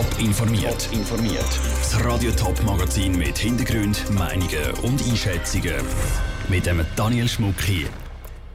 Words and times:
Top 0.00 0.18
informiert. 0.18 0.88
informiert. 0.92 1.60
Das 1.76 2.02
Radio 2.02 2.30
Top 2.30 2.62
Magazin 2.62 3.18
mit 3.18 3.36
Hintergrund, 3.36 4.02
Meinungen 4.10 4.72
und 4.82 5.06
Einschätzungen 5.06 5.74
mit 6.48 6.64
dem 6.64 6.86
Daniel 6.96 7.28
Schmuck 7.28 7.60
hier. 7.60 7.86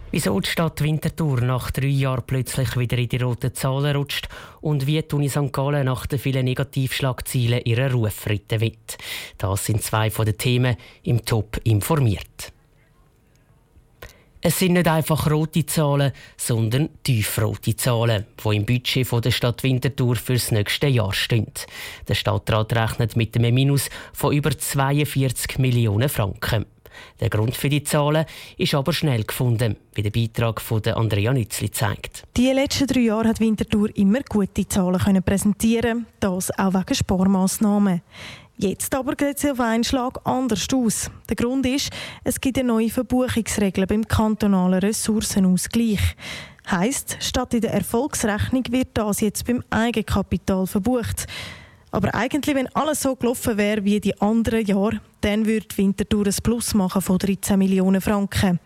Wieso 0.09 0.39
die 0.39 0.49
Stadt 0.49 0.81
Winterthur 0.81 1.41
nach 1.41 1.69
drei 1.69 1.85
Jahren 1.85 2.23
plötzlich 2.25 2.75
wieder 2.77 2.97
in 2.97 3.09
die 3.09 3.17
roten 3.17 3.53
Zahlen 3.53 3.95
rutscht 3.95 4.27
und 4.61 4.87
wie 4.87 4.99
die 4.99 5.15
Uni 5.15 5.29
St. 5.29 5.53
Gallen 5.53 5.85
nach 5.85 6.07
den 6.07 6.17
vielen 6.17 6.45
Negativschlagzielen 6.45 7.61
ihren 7.63 7.91
Ruf 7.91 8.25
retten 8.25 8.61
wird. 8.61 8.97
Das 9.37 9.65
sind 9.65 9.83
zwei 9.83 10.09
von 10.09 10.25
den 10.25 10.39
Themen 10.39 10.77
im 11.03 11.25
Top 11.25 11.59
informiert. 11.63 12.54
Es 14.47 14.59
sind 14.59 14.73
nicht 14.73 14.87
einfach 14.87 15.31
rote 15.31 15.65
Zahlen, 15.65 16.11
sondern 16.37 16.89
tiefrote 17.01 17.75
Zahlen, 17.75 18.27
die 18.43 18.55
im 18.55 18.63
Budget 18.63 19.25
der 19.25 19.31
Stadt 19.31 19.63
Winterthur 19.63 20.15
für 20.17 20.33
das 20.33 20.51
nächste 20.51 20.85
Jahr 20.85 21.13
stehen. 21.13 21.51
Der 22.07 22.13
Stadtrat 22.13 22.71
rechnet 22.73 23.15
mit 23.15 23.35
einem 23.35 23.55
Minus 23.55 23.89
von 24.13 24.35
über 24.35 24.55
42 24.55 25.57
Millionen 25.57 26.09
Franken. 26.09 26.67
Der 27.19 27.29
Grund 27.29 27.55
für 27.55 27.69
die 27.69 27.83
Zahlen 27.83 28.25
ist 28.57 28.73
aber 28.73 28.93
schnell 28.93 29.23
gefunden, 29.23 29.77
wie 29.93 30.03
der 30.03 30.11
Beitrag 30.11 30.61
von 30.61 30.81
Andrea 30.85 31.33
Nützli 31.33 31.71
zeigt. 31.71 32.23
Die 32.37 32.51
letzten 32.51 32.87
drei 32.87 33.01
Jahre 33.01 33.29
hat 33.29 33.39
Winterthur 33.39 33.89
immer 33.95 34.21
gute 34.27 34.67
Zahlen 34.67 35.23
präsentieren, 35.23 36.05
das 36.19 36.51
auch 36.57 36.73
wegen 36.73 36.95
Sparmaßnahmen. 36.95 38.01
Jetzt 38.57 38.95
aber 38.95 39.15
geht 39.15 39.37
es 39.37 39.51
auf 39.51 39.59
einen 39.59 39.83
Schlag 39.83 40.19
anders 40.23 40.67
aus. 40.73 41.11
Der 41.27 41.35
Grund 41.35 41.65
ist, 41.65 41.91
es 42.23 42.39
gibt 42.39 42.57
eine 42.57 42.69
neue 42.69 42.89
Verbuchungsregel 42.89 43.85
beim 43.85 44.07
kantonalen 44.07 44.79
Ressourcenausgleich. 44.79 46.15
Heißt, 46.71 47.17
statt 47.19 47.53
in 47.53 47.61
der 47.61 47.73
Erfolgsrechnung 47.73 48.63
wird 48.69 48.89
das 48.93 49.19
jetzt 49.19 49.45
beim 49.45 49.61
Eigenkapital 49.69 50.65
verbucht. 50.65 51.27
Aber 51.91 52.13
eigentlich, 52.13 52.55
wenn 52.55 52.67
alles 52.75 53.01
so 53.01 53.15
gelaufen 53.15 53.57
wäre 53.57 53.83
wie 53.83 53.99
die 53.99 54.19
anderen 54.19 54.65
Jahre, 54.65 55.01
dann 55.21 55.45
würde 55.45 55.77
Winterthur 55.77 56.27
ein 56.27 56.35
Plus 56.43 56.73
machen 56.73 57.01
von 57.01 57.17
13 57.17 57.57
Millionen 57.57 58.01
Franken. 58.01 58.59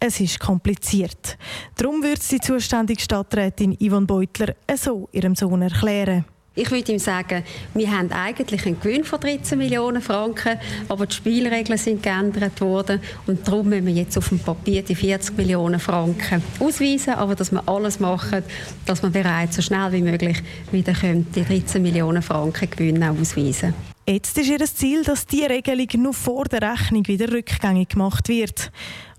Es 0.00 0.20
ist 0.20 0.38
kompliziert. 0.38 1.36
Darum 1.76 2.02
würde 2.02 2.20
die 2.30 2.40
zuständige 2.40 3.02
Stadträtin 3.02 3.76
Yvonne 3.80 4.06
Beutler 4.06 4.54
so 4.76 5.08
ihrem 5.12 5.34
Sohn 5.34 5.62
erklären. 5.62 6.24
Ich 6.58 6.72
würde 6.72 6.90
ihm 6.90 6.98
sagen, 6.98 7.44
wir 7.74 7.88
haben 7.88 8.10
eigentlich 8.10 8.66
einen 8.66 8.80
Gewinn 8.80 9.04
von 9.04 9.20
13 9.20 9.56
Millionen 9.56 10.02
Franken, 10.02 10.58
aber 10.88 11.06
die 11.06 11.14
Spielregeln 11.14 11.78
sind 11.78 12.02
geändert 12.02 12.60
worden 12.60 13.00
und 13.28 13.46
darum 13.46 13.68
müssen 13.68 13.86
wir 13.86 13.92
jetzt 13.94 14.18
auf 14.18 14.28
dem 14.28 14.40
Papier 14.40 14.82
die 14.82 14.96
40 14.96 15.36
Millionen 15.36 15.78
Franken 15.78 16.42
ausweisen, 16.58 17.14
aber 17.14 17.36
dass 17.36 17.52
wir 17.52 17.62
alles 17.68 18.00
machen, 18.00 18.42
dass 18.86 19.04
wir 19.04 19.10
bereits 19.10 19.54
so 19.54 19.62
schnell 19.62 19.92
wie 19.92 20.02
möglich 20.02 20.42
wieder 20.72 20.94
die 20.94 21.44
13 21.44 21.80
Millionen 21.80 22.22
Franken 22.22 22.68
Gewinn 22.68 23.04
ausweisen 23.04 23.72
Jetzt 24.08 24.36
ist 24.36 24.48
ihr 24.48 24.58
Ziel, 24.64 25.04
dass 25.04 25.26
diese 25.26 25.50
Regelung 25.50 25.86
nur 25.98 26.14
vor 26.14 26.46
der 26.46 26.62
Rechnung 26.62 27.06
wieder 27.06 27.30
rückgängig 27.30 27.90
gemacht 27.90 28.28
wird. 28.28 28.72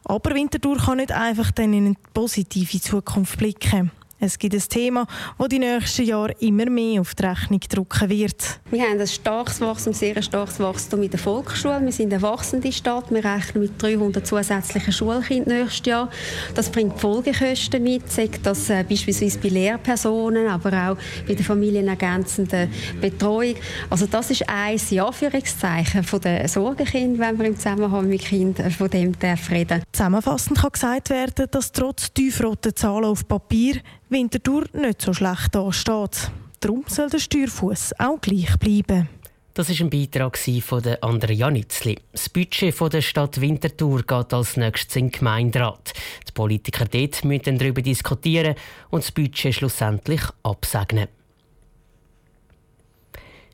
Aber 0.04 0.34
Winterthur 0.34 0.78
kann 0.78 0.98
nicht 0.98 1.14
einfach 1.14 1.52
dann 1.52 1.72
in 1.74 1.86
eine 1.86 1.96
positive 2.14 2.82
Zukunft 2.82 3.38
blicken. 3.38 3.92
Es 4.22 4.38
gibt 4.38 4.54
ein 4.54 4.62
Thema, 4.68 5.08
das 5.38 5.48
die 5.48 5.60
nächsten 5.60 6.04
Jahre 6.04 6.34
immer 6.40 6.70
mehr 6.70 7.00
auf 7.00 7.16
die 7.16 7.24
Rechnung 7.24 7.62
drücken 7.62 8.10
wird. 8.10 8.60
Wir 8.70 8.82
haben 8.84 9.00
ein 9.00 9.08
starkes 9.08 9.62
Wachstum, 9.62 9.94
sehr 9.94 10.22
starkes 10.22 10.60
Wachstum 10.60 11.02
in 11.04 11.10
der 11.10 11.20
Volksschule. 11.20 11.80
Wir 11.82 11.92
sind 11.94 12.12
eine 12.12 12.22
wachsende 12.22 12.70
Stadt. 12.70 13.10
Wir 13.12 13.24
rechnen 13.24 13.64
mit 13.64 13.82
300 13.82 14.28
zusätzlichen 14.28 14.92
Schulkindern 14.92 15.60
nächstes 15.60 15.86
Jahr. 15.86 16.10
Das 16.54 16.70
bringt 16.70 17.00
Folgekosten 17.00 17.82
mit, 17.82 18.12
sagt 18.12 18.46
das 18.46 18.70
äh, 18.70 18.84
beispielsweise 18.84 19.40
bei 19.40 19.48
Lehrpersonen, 19.48 20.48
aber 20.48 20.92
auch 20.92 20.98
bei 21.26 21.36
der 21.36 21.46
familienergänzenden 21.46 22.70
Betreuung. 23.00 23.56
Also 23.90 24.06
das 24.06 24.32
ist 24.32 24.50
ein 24.50 24.78
Anführungszeichen 25.00 26.04
von 26.04 26.20
der 26.20 26.46
Sorgenkind, 26.50 27.20
wenn 27.20 27.40
wir 27.40 27.46
im 27.46 27.56
Zusammenhang 27.56 28.10
mit 28.10 28.26
Kindern 28.26 28.70
von 28.70 28.90
dem 28.90 29.14
reden. 29.50 29.82
Zusammenfassend 29.94 30.60
kann 30.60 30.72
gesagt 30.74 31.10
werden, 31.10 31.46
dass 31.50 31.72
trotz 31.72 32.12
tiefroten 32.14 32.76
Zahlen 32.76 33.06
auf 33.06 33.26
Papier 33.26 33.76
Winterthur 34.12 34.66
nicht 34.74 35.04
so 35.04 35.14
schlecht 35.14 35.54
dasteht. 35.54 36.32
Darum 36.60 36.84
soll 36.88 37.10
der 37.12 37.20
Steuerfuß 37.20 38.00
auch 38.00 38.20
gleich 38.20 38.58
bleiben. 38.58 39.08
Das 39.54 39.70
ist 39.70 39.82
ein 39.82 39.90
Beitrag 39.92 40.38
von 40.38 40.84
Andrea 41.02 41.52
Nützli. 41.52 42.00
Das 42.12 42.28
Budget 42.30 42.74
der 42.92 43.02
Stadt 43.02 43.40
Winterthur 43.40 44.02
geht 44.02 44.34
als 44.34 44.58
nächstes 44.58 44.96
in 44.96 45.08
den 45.08 45.12
Gemeinderat. 45.12 45.94
Die 46.28 46.32
Politiker 46.32 46.86
dort 46.86 47.24
müssen 47.24 47.60
darüber 47.60 47.84
diskutieren 47.84 48.56
und 48.90 49.04
das 49.04 49.12
Budget 49.12 49.54
schlussendlich 49.54 50.22
absegnen. 50.42 51.08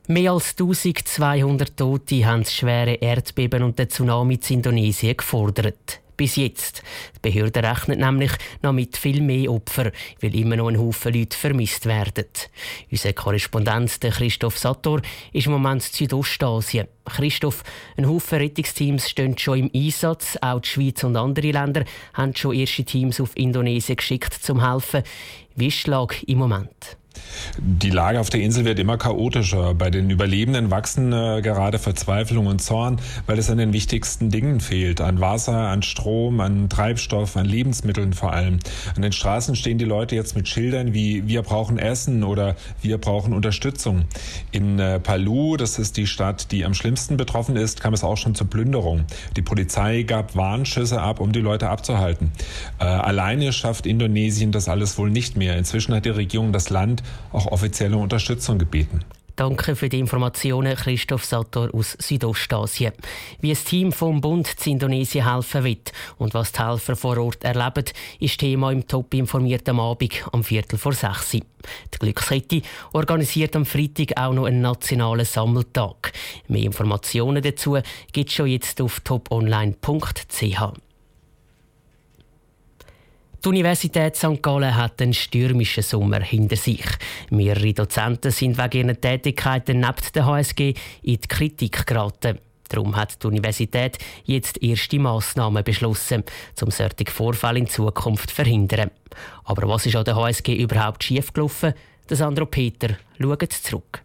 Mehr 0.07 0.31
als 0.31 0.51
1200 0.51 1.75
Tote 1.75 2.25
haben 2.25 2.43
das 2.43 2.53
schwere 2.53 2.93
Erdbeben 2.93 3.63
und 3.63 3.77
der 3.77 3.89
Tsunami 3.89 4.35
in 4.35 4.55
Indonesien 4.57 5.17
gefordert 5.17 5.99
bis 6.17 6.35
jetzt. 6.35 6.83
Die 7.15 7.29
Behörde 7.29 7.63
rechnet 7.63 7.99
nämlich 7.99 8.31
noch 8.61 8.73
mit 8.73 8.97
viel 8.97 9.21
mehr 9.21 9.51
Opfern, 9.51 9.91
weil 10.21 10.35
immer 10.35 10.55
noch 10.55 10.67
ein 10.67 10.79
Haufen 10.79 11.13
Leute 11.13 11.37
vermisst 11.37 11.85
werden. 11.85 12.25
Unser 12.91 13.13
Korrespondent 13.13 13.99
Christoph 14.01 14.57
Sator 14.57 15.01
ist 15.33 15.45
im 15.45 15.53
Moment 15.53 15.85
in 15.85 15.93
Südostasien. 15.93 16.87
Christoph, 17.05 17.63
ein 17.97 18.07
Haufen 18.07 18.39
Rettungsteams 18.39 19.09
stehen 19.09 19.37
schon 19.37 19.59
im 19.59 19.71
Einsatz. 19.73 20.37
Auch 20.41 20.59
die 20.59 20.67
Schweiz 20.67 21.03
und 21.03 21.15
andere 21.15 21.51
Länder 21.51 21.85
haben 22.13 22.35
schon 22.35 22.55
erste 22.55 22.83
Teams 22.83 23.21
auf 23.21 23.35
Indonesien 23.37 23.95
geschickt, 23.95 24.33
zum 24.33 24.67
helfen. 24.67 25.03
Wie 25.57 25.73
Lage 25.85 26.15
im 26.27 26.39
Moment? 26.39 26.97
Die 27.57 27.89
Lage 27.89 28.19
auf 28.19 28.29
der 28.29 28.41
Insel 28.41 28.65
wird 28.65 28.79
immer 28.79 28.97
chaotischer. 28.97 29.73
Bei 29.73 29.89
den 29.89 30.09
Überlebenden 30.09 30.71
wachsen 30.71 31.13
äh, 31.13 31.41
gerade 31.41 31.79
Verzweiflung 31.79 32.47
und 32.47 32.61
Zorn, 32.61 32.99
weil 33.27 33.39
es 33.39 33.49
an 33.49 33.57
den 33.57 33.73
wichtigsten 33.73 34.29
Dingen 34.29 34.59
fehlt. 34.59 35.01
An 35.01 35.21
Wasser, 35.21 35.69
an 35.69 35.81
Strom, 35.81 36.39
an 36.39 36.69
Treibstoff, 36.69 37.37
an 37.37 37.45
Lebensmitteln 37.45 38.13
vor 38.13 38.33
allem. 38.33 38.59
An 38.95 39.01
den 39.01 39.11
Straßen 39.11 39.55
stehen 39.55 39.77
die 39.77 39.85
Leute 39.85 40.15
jetzt 40.15 40.35
mit 40.35 40.47
Schildern 40.47 40.93
wie 40.93 41.27
wir 41.27 41.41
brauchen 41.41 41.77
Essen 41.77 42.23
oder 42.23 42.55
wir 42.81 42.97
brauchen 42.97 43.33
Unterstützung. 43.33 44.05
In 44.51 44.79
äh, 44.79 44.99
Palu, 44.99 45.57
das 45.57 45.79
ist 45.79 45.97
die 45.97 46.07
Stadt, 46.07 46.51
die 46.51 46.65
am 46.65 46.73
schlimmsten 46.73 47.17
betroffen 47.17 47.55
ist, 47.55 47.81
kam 47.81 47.93
es 47.93 48.03
auch 48.03 48.17
schon 48.17 48.35
zur 48.35 48.49
Plünderung. 48.49 49.05
Die 49.35 49.41
Polizei 49.41 50.03
gab 50.03 50.35
Warnschüsse 50.35 51.01
ab, 51.01 51.19
um 51.19 51.31
die 51.31 51.41
Leute 51.41 51.69
abzuhalten. 51.69 52.31
Äh, 52.79 52.85
alleine 52.85 53.53
schafft 53.53 53.85
Indonesien 53.85 54.51
das 54.51 54.67
alles 54.67 54.97
wohl 54.97 55.09
nicht 55.09 55.37
mehr. 55.37 55.44
Inzwischen 55.53 55.93
hat 55.93 56.05
die 56.05 56.09
Regierung 56.09 56.51
das 56.51 56.69
Land 56.69 57.03
auch 57.31 57.47
offizielle 57.47 57.97
Unterstützung 57.97 58.57
gebeten. 58.57 59.01
Danke 59.35 59.75
für 59.75 59.89
die 59.89 59.99
Informationen, 59.99 60.77
Christoph 60.77 61.25
Sator 61.25 61.69
aus 61.73 61.97
Südostasien. 61.99 62.93
Wie 63.41 63.51
ein 63.51 63.57
Team 63.57 63.91
vom 63.91 64.21
Bund 64.21 64.47
zu 64.47 64.69
Indonesien 64.69 65.29
helfen 65.29 65.65
wird 65.65 65.91
und 66.17 66.33
was 66.33 66.53
die 66.53 66.63
Helfer 66.63 66.95
vor 66.95 67.17
Ort 67.17 67.43
erleben, 67.43 67.83
ist 68.21 68.39
Thema 68.39 68.71
im 68.71 68.87
Top 68.87 69.13
informierten 69.13 69.77
Abend 69.77 70.25
am 70.31 70.41
Viertel 70.41 70.79
vor 70.79 70.93
sechs. 70.93 71.31
Die 71.31 71.43
Glückskette 71.99 72.61
organisiert 72.93 73.57
am 73.57 73.65
Freitag 73.65 74.17
auch 74.17 74.33
noch 74.33 74.45
einen 74.45 74.61
nationalen 74.61 75.25
Sammeltag. 75.25 76.13
Mehr 76.47 76.63
Informationen 76.63 77.43
dazu 77.43 77.77
gibt 78.13 78.29
es 78.29 78.35
schon 78.35 78.47
jetzt 78.47 78.79
auf 78.79 79.01
toponline.ch. 79.01 80.61
Die 83.45 83.49
Universität 83.49 84.15
St. 84.15 84.41
Gallen 84.41 84.75
hat 84.75 84.99
einen 84.99 85.13
stürmischen 85.13 85.83
Sommer 85.83 86.19
hinter 86.19 86.55
sich. 86.55 86.83
Mehrere 87.29 87.73
Dozenten 87.73 88.31
sind 88.31 88.57
wegen 88.57 88.87
ihren 88.87 88.99
Tätigkeiten 88.99 89.81
neben 89.81 90.01
der 90.15 90.25
HSG 90.25 90.73
in 91.03 91.19
die 91.21 91.27
Kritik 91.27 91.85
geraten. 91.85 92.39
Darum 92.69 92.95
hat 92.95 93.21
die 93.21 93.27
Universität 93.27 93.99
jetzt 94.23 94.63
erste 94.63 94.97
Massnahmen 94.97 95.63
beschlossen, 95.63 96.23
um 96.59 96.71
solche 96.71 97.11
Vorfälle 97.11 97.59
in 97.59 97.67
Zukunft 97.67 98.31
zu 98.31 98.35
verhindern. 98.35 98.89
Aber 99.43 99.69
was 99.69 99.85
ist 99.85 99.95
an 99.95 100.05
der 100.05 100.15
HSG 100.15 100.55
überhaupt 100.55 101.03
schiefgelaufen? 101.03 101.75
Der 102.09 102.17
Sandro 102.17 102.47
Peter 102.47 102.97
schaut 103.21 103.53
zurück. 103.53 104.01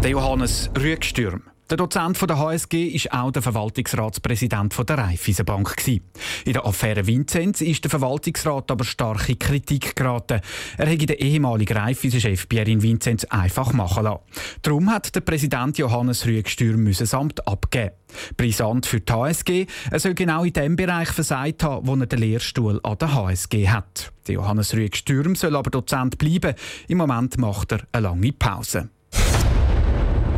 Der 0.00 0.10
Johannes 0.10 0.70
Rüegstürm. 0.78 1.42
Der 1.70 1.78
Dozent 1.78 2.20
der 2.20 2.38
HSG 2.38 2.88
ist 2.88 3.10
auch 3.10 3.30
der 3.30 3.40
Verwaltungsratspräsident 3.40 4.76
der 4.86 4.98
Raiffeisenbank. 4.98 5.74
In 5.86 6.52
der 6.52 6.66
Affäre 6.66 7.06
Vinzenz 7.06 7.62
ist 7.62 7.82
der 7.84 7.90
Verwaltungsrat 7.90 8.70
aber 8.70 8.84
stark 8.84 9.30
in 9.30 9.38
Kritik 9.38 9.96
geraten. 9.96 10.42
Er 10.76 10.86
hätte 10.86 11.06
den 11.06 11.16
ehemaligen 11.16 11.74
Raiffeisen-Chef 11.74 12.50
Pierin 12.50 12.82
Vinzenz 12.82 13.24
einfach 13.24 13.72
machen 13.72 14.04
lassen. 14.04 14.20
Darum 14.60 14.90
hat 14.90 15.14
der 15.14 15.22
Präsident 15.22 15.78
Johannes 15.78 16.26
Rüegstürm 16.26 16.84
das 16.92 17.14
Amt 17.14 17.48
abgeben. 17.48 17.92
Brisant 18.36 18.84
für 18.84 19.00
die 19.00 19.10
HSG, 19.10 19.66
er 19.90 20.00
soll 20.00 20.12
genau 20.12 20.44
in 20.44 20.52
dem 20.52 20.76
Bereich 20.76 21.08
versagt 21.08 21.62
haben, 21.62 21.86
wo 21.86 21.94
er 21.94 22.06
den 22.06 22.18
Lehrstuhl 22.18 22.78
an 22.82 22.98
der 22.98 23.14
HSG 23.14 23.70
hat. 23.70 24.12
Der 24.28 24.34
Johannes 24.34 24.74
Rüegstürm 24.74 25.34
soll 25.34 25.56
aber 25.56 25.70
Dozent 25.70 26.18
bleiben. 26.18 26.54
Im 26.88 26.98
Moment 26.98 27.38
macht 27.38 27.72
er 27.72 27.80
eine 27.92 28.02
lange 28.02 28.32
Pause 28.32 28.90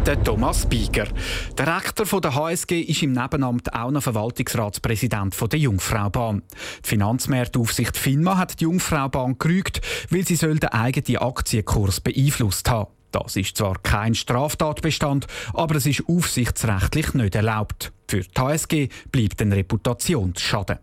der 0.06 0.22
Thomas 0.22 0.66
Bieger. 0.66 1.08
Der 1.58 1.76
Rektor 1.76 2.20
der 2.20 2.34
HSG 2.34 2.80
ist 2.80 3.02
im 3.02 3.10
Nebenamt 3.10 3.74
auch 3.74 3.90
noch 3.90 4.02
Verwaltungsratspräsident 4.02 5.34
der 5.52 5.58
Jungfraubahn. 5.58 6.42
Die 6.84 6.88
Finanzmarktaufsicht 6.88 7.96
FINMA 7.96 8.38
hat 8.38 8.60
die 8.60 8.64
Jungfraubahn 8.64 9.36
gerügt, 9.38 9.80
weil 10.10 10.24
sie 10.24 10.36
den 10.36 10.64
eigenen 10.64 11.22
Aktienkurs 11.22 12.00
beeinflusst 12.00 12.70
haben. 12.70 12.90
Das 13.10 13.34
ist 13.34 13.56
zwar 13.56 13.78
kein 13.82 14.14
Straftatbestand, 14.14 15.26
aber 15.54 15.74
es 15.74 15.86
ist 15.86 16.04
aufsichtsrechtlich 16.08 17.14
nicht 17.14 17.34
erlaubt. 17.34 17.92
Für 18.08 18.20
die 18.20 18.40
HSG 18.40 18.88
bleibt 19.10 19.42
ein 19.42 19.52
Reputationsschaden. 19.52 20.78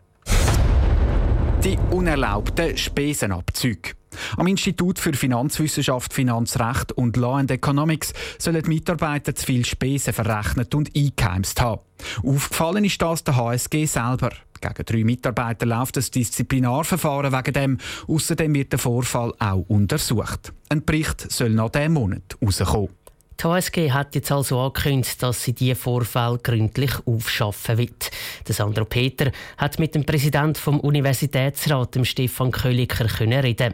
Die 1.63 1.77
unerlaubten 1.91 2.75
Spesenabzüge. 2.75 3.91
Am 4.37 4.47
Institut 4.47 4.99
für 4.99 5.13
Finanzwissenschaft, 5.13 6.13
Finanzrecht 6.13 6.91
und 6.93 7.17
Law 7.17 7.37
and 7.37 7.51
Economics 7.51 8.13
sollen 8.37 8.61
die 8.61 8.69
Mitarbeiter 8.69 9.35
zu 9.35 9.45
viel 9.45 9.65
Spesen 9.65 10.13
verrechnet 10.13 10.73
und 10.75 10.91
eingeheimst 10.95 11.61
haben. 11.61 11.81
Aufgefallen 12.23 12.85
ist 12.85 13.01
das 13.01 13.23
der 13.23 13.35
HSG 13.35 13.85
selber. 13.85 14.31
Gegen 14.61 14.85
drei 14.85 15.03
Mitarbeiter 15.03 15.65
läuft 15.65 15.97
ein 15.97 16.05
Disziplinarverfahren 16.13 17.33
wegen 17.33 17.53
dem. 17.53 17.77
Außerdem 18.07 18.55
wird 18.55 18.71
der 18.71 18.79
Vorfall 18.79 19.33
auch 19.39 19.65
untersucht. 19.67 20.53
Ein 20.69 20.85
Bericht 20.85 21.31
soll 21.31 21.49
nach 21.49 21.69
diesem 21.69 21.93
Monat 21.93 22.37
rauskommen. 22.41 22.89
Die 23.43 23.49
HSG 23.49 23.91
hat 23.91 24.15
jetzt 24.15 24.31
also 24.31 24.57
angekündigt, 24.57 25.21
dass 25.21 25.43
sie 25.43 25.51
diese 25.51 25.75
Vorfall 25.75 26.37
gründlich 26.41 26.91
aufschaffen 27.05 27.77
wird. 27.77 28.09
Der 28.47 28.55
Sandro 28.55 28.85
Peter 28.85 29.33
hat 29.57 29.79
mit 29.79 29.95
dem 29.95 30.05
Präsidenten 30.05 30.55
vom 30.55 30.79
Universitätsrat, 30.79 31.93
dem 31.93 32.05
Stefan 32.05 32.51
Kölliker, 32.51 33.05
reden. 33.19 33.73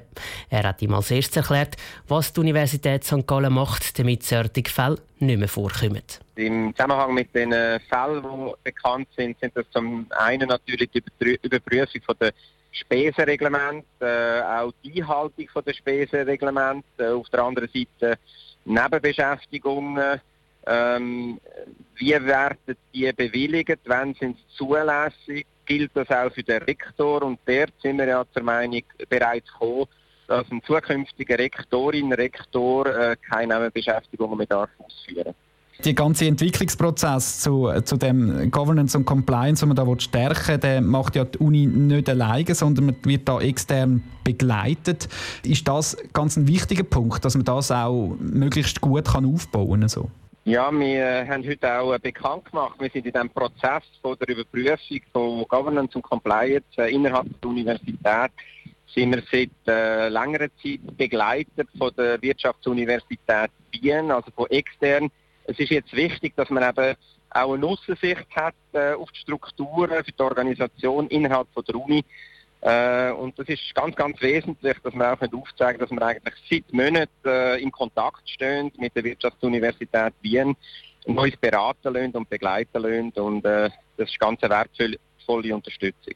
Er 0.50 0.64
hat 0.64 0.82
ihm 0.82 0.96
als 0.96 1.12
erstes 1.12 1.38
erklärt, 1.38 1.76
was 2.08 2.34
die 2.34 2.40
Universität 2.40 3.04
St. 3.04 3.28
Gallen 3.28 3.54
macht, 3.54 4.00
damit 4.00 4.24
solche 4.24 4.64
Fälle 4.66 4.98
nicht 5.20 5.38
mehr 5.38 5.48
vorkommen. 5.48 6.02
Im 6.36 6.74
Zusammenhang 6.76 7.14
mit 7.14 7.36
den 7.36 7.52
Fällen, 7.52 8.24
die 8.24 8.52
bekannt 8.64 9.10
sind, 9.16 9.40
sind 9.40 9.56
das 9.56 9.66
zum 9.70 10.08
einen 10.18 10.50
natürlich 10.50 10.90
die 10.90 11.04
Überprüfung 11.44 12.02
von 12.08 12.16
der 12.20 12.32
Spesenreglement, 12.72 13.86
äh, 14.00 14.42
auch 14.42 14.74
die 14.84 15.00
Einhaltung 15.00 15.48
von 15.54 15.64
der 15.64 15.74
Spesenreglement, 15.74 16.86
äh, 16.98 17.10
auf 17.10 17.30
der 17.30 17.44
anderen 17.44 17.70
Seite 17.72 18.18
Nebenbeschäftigungen, 18.66 20.22
ähm, 20.68 21.40
wie 21.96 22.12
werden 22.12 22.78
die 22.94 23.12
bewilligt, 23.14 23.80
wenn 23.86 24.14
sind 24.16 24.38
sie 24.38 24.56
zulässig, 24.56 25.46
gilt 25.66 25.92
das 25.94 26.10
auch 26.10 26.32
für 26.32 26.44
den 26.44 26.62
Rektor? 26.64 27.24
Und 27.24 27.40
dort 27.46 27.74
sind 27.82 27.98
wir 27.98 28.08
ja 28.08 28.26
zur 28.34 28.44
Meinung 28.44 28.84
bereits 29.08 29.52
gekommen, 29.52 29.86
dass 30.28 30.50
ein 30.52 30.62
zukünftiger 30.64 31.40
Rektorin, 31.40 32.14
Rektor 32.14 32.86
äh, 32.86 33.16
keine 33.18 33.56
Nebenbeschäftigungen 33.56 34.38
mehr 34.38 34.48
darf 34.48 34.70
ausführen 34.78 35.34
der 35.86 35.94
ganze 35.94 36.26
Entwicklungsprozess 36.26 37.40
zu, 37.40 37.72
zu 37.86 37.98
dem 37.98 38.52
Governance 38.52 38.98
und 38.98 39.06
Compliance, 39.06 39.66
den 39.66 39.74
man 39.74 39.78
da 39.78 40.00
stärken 40.00 40.48
will, 40.48 40.58
der 40.58 40.82
macht 40.82 41.16
ja 41.16 41.26
die 41.26 41.38
Uni 41.38 41.66
nicht 41.68 42.10
alleine, 42.10 42.54
sondern 42.54 42.88
man 42.88 42.96
wird 43.04 43.28
da 43.28 43.40
extern 43.40 44.04
begleitet. 44.24 45.08
Ist 45.44 45.68
das 45.68 45.98
ganz 46.14 46.38
ein 46.38 46.48
wichtiger 46.48 46.84
Punkt, 46.84 47.24
dass 47.24 47.36
man 47.36 47.46
das 47.46 47.72
auch 47.72 48.16
möglichst 48.20 48.82
gut 48.82 49.06
kann 49.06 49.26
aufbauen 49.26 49.82
kann? 49.82 49.90
So? 49.90 50.10
Ja, 50.46 50.72
wir 50.72 51.28
haben 51.28 51.48
heute 51.48 51.80
auch 51.80 51.94
äh, 51.94 52.00
bekannt 52.00 52.46
gemacht, 52.46 52.76
wir 52.80 52.90
sind 52.90 53.06
in 53.06 53.12
dem 53.12 53.30
Prozess 53.30 53.84
von 54.02 54.18
der 54.20 54.30
Überprüfung 54.30 55.02
von 55.14 55.46
Governance 55.48 55.96
und 55.96 56.02
Compliance 56.02 56.66
äh, 56.78 56.94
innerhalb 56.94 57.28
der 57.42 57.50
Universität 57.50 58.32
sind 58.94 59.16
wir 59.16 59.24
seit 59.32 59.52
äh, 59.68 60.10
längerer 60.10 60.48
Zeit 60.64 60.98
begleitet 60.98 61.68
von 61.78 61.92
der 61.96 62.22
Wirtschaftsuniversität 62.22 63.52
Wien, 63.72 64.10
also 64.10 64.32
von 64.36 64.50
extern 64.50 65.12
es 65.50 65.60
ist 65.60 65.72
jetzt 65.72 65.94
wichtig, 65.94 66.34
dass 66.36 66.50
man 66.50 66.64
eben 66.64 66.96
auch 67.32 67.54
eine 67.54 67.66
Aussicht 67.66 68.28
hat 68.36 68.56
äh, 68.74 68.94
auf 68.94 69.12
die 69.12 69.20
Strukturen, 69.20 70.04
für 70.04 70.12
die 70.12 70.22
Organisation 70.22 71.08
innerhalb 71.08 71.48
von 71.54 71.64
der 71.66 71.76
Uni. 71.76 72.04
Äh, 72.62 73.12
und 73.12 73.38
das 73.40 73.48
ist 73.48 73.74
ganz, 73.74 73.96
ganz 73.96 74.22
wesentlich, 74.22 74.78
dass 74.84 74.94
man 74.94 75.08
auch 75.08 75.34
aufzeigt, 75.34 75.82
dass 75.82 75.92
wir 75.92 76.02
eigentlich 76.02 76.36
seit 76.50 76.74
Monaten 76.74 77.10
äh, 77.26 77.58
in 77.58 77.72
Kontakt 77.72 78.30
stehen 78.30 78.72
mit 78.78 78.96
der 78.96 79.04
Wirtschaftsuniversität 79.04 80.14
Wien 80.22 80.56
und 81.06 81.18
uns 81.18 81.38
beraten 81.38 81.94
lassen 81.94 82.12
und 82.12 82.30
begleiten 82.30 82.82
lassen. 82.82 83.12
Und 83.12 83.46
äh, 83.46 83.70
das 83.98 84.10
ist 84.10 84.20
ganz 84.20 84.44
eine 84.44 84.54
wertvolle 84.54 85.56
Unterstützung. 85.56 86.16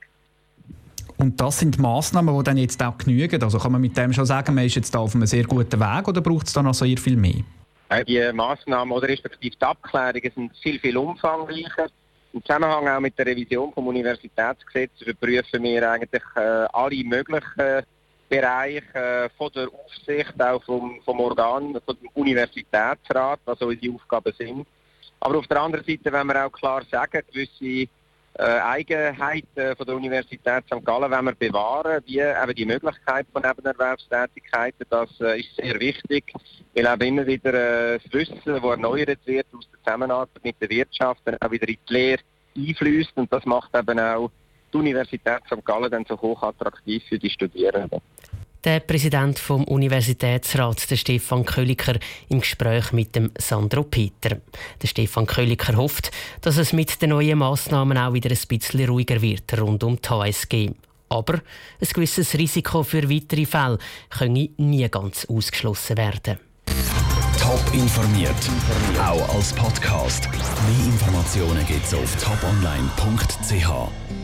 Und 1.17 1.39
das 1.39 1.59
sind 1.59 1.79
Massnahmen, 1.79 2.37
die 2.37 2.43
dann 2.43 2.57
jetzt 2.57 2.83
auch 2.83 2.97
genügen. 2.97 3.41
Also 3.41 3.57
kann 3.57 3.71
man 3.71 3.81
mit 3.81 3.95
dem 3.95 4.11
schon 4.11 4.25
sagen, 4.25 4.55
man 4.55 4.65
ist 4.65 4.75
jetzt 4.75 4.93
da 4.93 4.99
auf 4.99 5.15
einem 5.15 5.25
sehr 5.25 5.43
guten 5.43 5.79
Weg 5.79 6.07
oder 6.07 6.21
braucht 6.21 6.47
es 6.47 6.53
da 6.53 6.61
noch 6.61 6.73
sehr 6.73 6.97
viel 6.97 7.15
mehr? 7.15 7.43
Die 8.01 8.31
Massnahmen 8.33 8.91
oder 8.91 9.07
respektive 9.07 9.55
die 9.55 9.65
Abklärungen 9.65 10.31
sind 10.35 10.57
viel, 10.57 10.79
viel 10.79 10.97
umfangreicher. 10.97 11.87
Im 12.33 12.43
Zusammenhang 12.43 12.87
auch 12.87 12.99
mit 12.99 13.17
der 13.17 13.27
Revision 13.27 13.71
vom 13.73 13.87
Universitätsgesetz 13.87 15.01
überprüfen 15.01 15.61
wir 15.61 15.89
eigentlich 15.89 16.23
äh, 16.35 16.65
alle 16.73 17.03
möglichen 17.03 17.85
Bereiche 18.27 18.95
äh, 18.95 19.29
von 19.37 19.51
der 19.53 19.67
Aufsicht, 19.67 20.41
auch 20.41 20.63
vom, 20.63 20.99
vom 21.05 21.19
Organ, 21.19 21.79
vom 21.85 21.97
Universitätsrat, 22.15 23.39
was 23.45 23.61
unsere 23.61 23.93
Aufgaben 23.93 24.33
sind. 24.37 24.65
Aber 25.19 25.37
auf 25.37 25.47
der 25.47 25.61
anderen 25.61 25.85
Seite 25.85 26.11
wenn 26.11 26.27
wir 26.27 26.45
auch 26.45 26.51
klar 26.51 26.83
sagen, 26.89 27.21
gewisse 27.31 27.87
äh, 28.35 28.43
Eigenheiten 28.43 29.75
von 29.75 29.85
der 29.85 29.95
Universität 29.95 30.63
St. 30.65 30.83
Gallen 30.83 31.11
wenn 31.11 31.25
wir 31.25 31.35
bewahren, 31.35 32.01
wie 32.05 32.19
eben 32.19 32.55
die 32.55 32.65
Möglichkeit 32.65 33.27
von 33.31 33.43
Nebenerwerbstätigkeiten, 33.43 34.85
das 34.89 35.09
äh, 35.21 35.39
ist 35.39 35.55
sehr 35.55 35.79
wichtig, 35.79 36.33
weil 36.73 36.85
eben 36.85 37.01
immer 37.01 37.27
wieder 37.27 37.53
äh, 37.53 37.99
das 37.99 38.13
Wissen, 38.13 38.39
das 38.43 38.63
erneuert 38.63 39.19
wird 39.25 39.47
aus 39.53 39.67
der 39.71 39.79
Zusammenarbeit 39.83 40.43
mit 40.43 40.55
der 40.59 40.69
Wirtschaft, 40.69 41.21
dann 41.25 41.37
auch 41.41 41.51
wieder 41.51 41.67
in 41.67 41.77
die 41.87 41.93
Lehre 41.93 42.21
einfließt 42.57 43.11
und 43.15 43.31
das 43.31 43.45
macht 43.45 43.75
eben 43.75 43.99
auch 43.99 44.31
die 44.73 44.77
Universität 44.77 45.41
St. 45.45 45.63
Gallen 45.63 45.91
dann 45.91 46.05
so 46.07 46.19
hoch 46.19 46.41
attraktiv 46.41 47.03
für 47.07 47.19
die 47.19 47.29
Studierenden. 47.29 48.01
Der 48.63 48.79
Präsident 48.79 49.39
vom 49.39 49.65
Universitätsrat, 49.65 50.89
der 50.89 50.95
Stefan 50.95 51.43
Kölliker, 51.43 51.95
im 52.29 52.39
Gespräch 52.39 52.93
mit 52.93 53.13
dem 53.13 53.29
Sandro 53.37 53.83
Peter. 53.83 54.37
Der 54.81 54.87
Stefan 54.87 55.25
Kölliker 55.25 55.75
hofft, 55.75 56.11
dass 56.39 56.55
es 56.55 56.71
mit 56.71 57.01
den 57.01 57.09
neuen 57.09 57.39
Massnahmen 57.39 57.97
auch 57.97 58.13
wieder 58.13 58.29
ein 58.29 58.37
bisschen 58.47 58.87
ruhiger 58.87 59.21
wird 59.21 59.59
rund 59.59 59.83
um 59.83 59.99
die 60.01 60.09
HSG. 60.09 60.71
Aber 61.09 61.33
ein 61.33 61.87
gewisses 61.93 62.35
Risiko 62.35 62.83
für 62.83 63.09
weitere 63.09 63.45
Fälle 63.45 63.79
könne 64.09 64.49
nie 64.55 64.89
ganz 64.89 65.25
ausgeschlossen 65.25 65.97
werden. 65.97 66.39
Top 67.37 67.61
informiert, 67.73 68.31
auch 68.97 69.35
als 69.35 69.51
Podcast. 69.51 70.29
Mehr 70.31 70.85
Informationen 70.85 71.67
gibt 71.67 71.83
es 71.83 71.93
auf 71.93 72.15
toponline.ch. 72.15 74.22